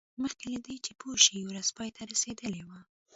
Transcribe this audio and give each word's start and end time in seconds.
مخکې 0.21 0.45
له 0.53 0.59
دې 0.65 0.75
چې 0.85 0.91
پوه 0.99 1.15
شي 1.23 1.39
ورځ 1.49 1.67
پای 1.77 1.89
ته 1.95 2.01
رسیدلې 2.11 2.61
وه 2.67 2.79